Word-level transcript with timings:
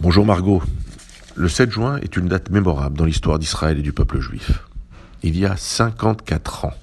Bonjour 0.00 0.24
Margot. 0.24 0.62
Le 1.34 1.48
7 1.48 1.72
juin 1.72 1.96
est 1.96 2.16
une 2.16 2.28
date 2.28 2.50
mémorable 2.50 2.96
dans 2.96 3.04
l'histoire 3.04 3.40
d'Israël 3.40 3.80
et 3.80 3.82
du 3.82 3.92
peuple 3.92 4.20
juif. 4.20 4.62
Il 5.24 5.36
y 5.36 5.44
a 5.44 5.56
54 5.56 6.66
ans, 6.66 6.74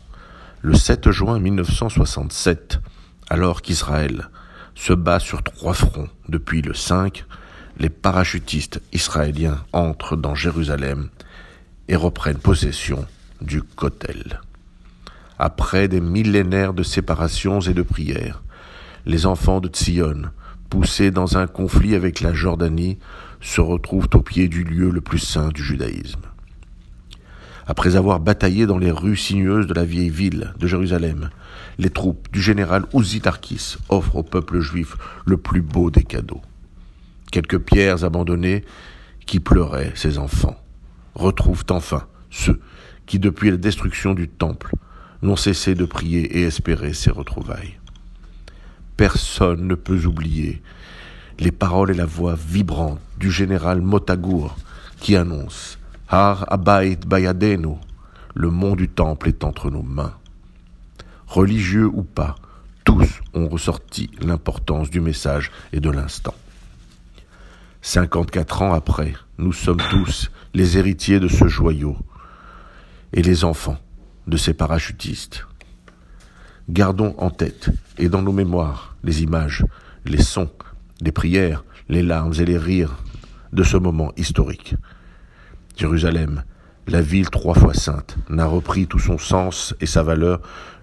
le 0.61 0.73
7 0.73 1.11
juin 1.11 1.39
1967, 1.39 2.81
alors 3.29 3.61
qu'Israël 3.61 4.27
se 4.75 4.91
bat 4.91 5.21
sur 5.21 5.43
trois 5.43 5.73
fronts 5.73 6.09
depuis 6.27 6.61
le 6.61 6.73
5, 6.73 7.23
les 7.79 7.89
parachutistes 7.89 8.81
israéliens 8.91 9.63
entrent 9.71 10.17
dans 10.17 10.35
Jérusalem 10.35 11.07
et 11.87 11.95
reprennent 11.95 12.37
possession 12.37 13.05
du 13.39 13.63
Kotel. 13.63 14.41
Après 15.39 15.87
des 15.87 16.01
millénaires 16.01 16.73
de 16.73 16.83
séparations 16.83 17.61
et 17.61 17.73
de 17.73 17.81
prières, 17.81 18.43
les 19.05 19.25
enfants 19.25 19.61
de 19.61 19.69
Tzion, 19.69 20.23
poussés 20.69 21.11
dans 21.11 21.37
un 21.37 21.47
conflit 21.47 21.95
avec 21.95 22.21
la 22.21 22.33
Jordanie, 22.33 22.97
se 23.41 23.61
retrouvent 23.61 24.09
au 24.13 24.21
pied 24.21 24.47
du 24.47 24.63
lieu 24.63 24.89
le 24.89 25.01
plus 25.01 25.19
saint 25.19 25.49
du 25.49 25.63
judaïsme. 25.63 26.21
Après 27.67 27.95
avoir 27.95 28.19
bataillé 28.19 28.67
dans 28.67 28.77
les 28.77 28.91
rues 28.91 29.17
sinueuses 29.17 29.67
de 29.67 29.73
la 29.73 29.85
vieille 29.85 30.09
ville 30.09 30.53
de 30.59 30.67
Jérusalem, 30.67 31.29
les 31.77 31.89
troupes 31.89 32.27
du 32.31 32.41
général 32.41 32.85
Uzi 32.93 33.21
Tarkis 33.21 33.77
offrent 33.89 34.17
au 34.17 34.23
peuple 34.23 34.59
juif 34.59 34.95
le 35.25 35.37
plus 35.37 35.61
beau 35.61 35.89
des 35.89 36.03
cadeaux. 36.03 36.41
Quelques 37.31 37.59
pierres 37.59 38.03
abandonnées 38.03 38.63
qui 39.25 39.39
pleuraient 39.39 39.93
ses 39.95 40.17
enfants 40.19 40.57
retrouvent 41.15 41.65
enfin 41.69 42.05
ceux 42.29 42.59
qui, 43.07 43.19
depuis 43.19 43.49
la 43.49 43.57
destruction 43.57 44.13
du 44.13 44.27
temple, 44.27 44.73
n'ont 45.21 45.35
cessé 45.35 45.75
de 45.75 45.85
prier 45.85 46.37
et 46.37 46.43
espérer 46.43 46.93
ses 46.93 47.11
retrouvailles. 47.11 47.77
Personne 48.97 49.67
ne 49.67 49.75
peut 49.75 50.05
oublier 50.05 50.61
les 51.39 51.51
paroles 51.51 51.91
et 51.91 51.95
la 51.95 52.05
voix 52.05 52.35
vibrante 52.35 52.99
du 53.17 53.29
général 53.29 53.81
Motagour 53.81 54.55
qui 54.99 55.15
annonce 55.15 55.77
Har 56.07 56.45
Abayt 56.51 57.05
Bayadenu, 57.05 57.75
le 58.33 58.49
mont 58.49 58.75
du 58.75 58.87
temple 58.87 59.27
est 59.27 59.43
entre 59.43 59.69
nos 59.69 59.81
mains. 59.81 60.13
Religieux 61.27 61.87
ou 61.87 62.03
pas, 62.03 62.35
tous 62.85 63.21
ont 63.33 63.49
ressorti 63.49 64.11
l'importance 64.21 64.89
du 64.89 65.01
message 65.01 65.51
et 65.73 65.79
de 65.79 65.89
l'instant. 65.89 66.35
54 67.81 68.61
ans 68.61 68.73
après, 68.73 69.13
nous 69.37 69.53
sommes 69.53 69.81
tous 69.89 70.31
les 70.53 70.77
héritiers 70.77 71.19
de 71.19 71.27
ce 71.27 71.47
joyau 71.47 71.97
et 73.11 73.21
les 73.21 73.43
enfants 73.43 73.77
de 74.27 74.37
ces 74.37 74.53
parachutistes. 74.53 75.45
Gardons 76.69 77.13
en 77.19 77.29
tête 77.29 77.69
et 77.99 78.09
dans 78.09 78.23
nos 78.23 78.31
mémoires 78.31 78.95
les 79.03 79.21
images, 79.21 79.63
les 80.03 80.21
sons, 80.21 80.49
les 80.99 81.11
prières, 81.11 81.63
les 81.89 82.01
larmes 82.01 82.33
et 82.39 82.45
les 82.45 82.57
rires 82.57 82.97
de 83.53 83.61
ce 83.61 83.77
moment 83.77 84.11
historique. 84.17 84.75
Jérusalem, 85.77 86.43
la 86.87 87.01
ville 87.01 87.29
trois 87.29 87.53
fois 87.53 87.75
sainte, 87.75 88.17
n'a 88.29 88.47
repris 88.47 88.87
tout 88.87 88.99
son 88.99 89.19
sens 89.19 89.75
et 89.79 89.85
sa 89.85 90.01
valeur 90.01 90.41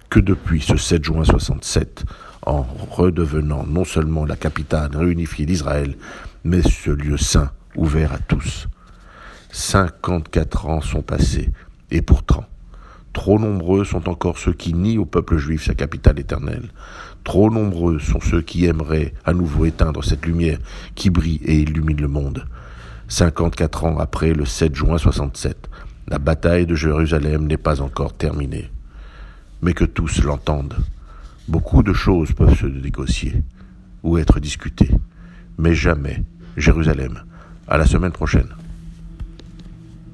que 0.09 0.21
depuis 0.21 0.61
ce 0.61 0.77
7 0.77 1.03
juin 1.03 1.25
67, 1.25 2.05
en 2.47 2.63
redevenant 2.63 3.65
non 3.67 3.85
seulement 3.85 4.25
la 4.25 4.37
capitale 4.37 4.97
réunifiée 4.97 5.47
d'Israël, 5.47 5.97
mais 6.45 6.63
ce 6.63 6.91
lieu 6.91 7.17
saint 7.17 7.51
ouvert 7.77 8.13
à 8.13 8.19
tous. 8.19 8.69
54 9.51 10.67
ans 10.67 10.81
sont 10.81 11.03
passés, 11.03 11.51
et 11.91 12.03
pourtant, 12.03 12.45
Trop 13.13 13.39
nombreux 13.39 13.85
sont 13.85 14.09
encore 14.09 14.39
ceux 14.39 14.55
qui 14.55 14.73
nient 14.73 14.99
au 14.99 15.05
peuple 15.05 15.37
juif 15.37 15.65
sa 15.67 15.75
capitale 15.75 16.19
éternelle. 16.19 16.71
Trop 17.25 17.51
nombreux 17.51 17.99
sont 17.99 18.21
ceux 18.21 18.41
qui 18.41 18.65
aimeraient 18.65 19.13
à 19.25 19.35
nouveau 19.35 19.67
éteindre 19.67 20.03
cette 20.03 20.25
lumière 20.25 20.59
qui 20.95 21.11
brille 21.11 21.41
et 21.45 21.61
illumine 21.61 22.01
le 22.01 22.09
monde. 22.09 22.47
54 23.09 23.85
ans 23.85 23.99
après 23.99 24.33
le 24.33 24.47
7 24.47 24.75
juin 24.75 24.97
67, 24.97 25.69
la 26.09 26.19
bataille 26.19 26.67
de 26.67 26.75
Jérusalem 26.75 27.47
n'est 27.47 27.59
pas 27.59 27.83
encore 27.83 28.15
terminée. 28.15 28.71
Mais 29.61 29.75
que 29.75 29.85
tous 29.85 30.23
l'entendent. 30.23 30.77
Beaucoup 31.49 31.83
de 31.83 31.93
choses 31.93 32.33
peuvent 32.33 32.59
se 32.59 32.67
négocier 32.67 33.43
ou 34.03 34.17
être 34.17 34.41
discutées. 34.41 34.91
Mais 35.59 35.75
jamais 35.75 36.25
Jérusalem. 36.57 37.23
À 37.69 37.77
la 37.77 37.87
semaine 37.87 38.13
prochaine. 38.13 38.49